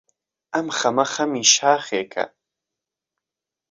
ئەم 0.53 0.67
خەمە 0.77 1.05
خەمی 1.13 1.43
شاخێکە، 1.55 2.25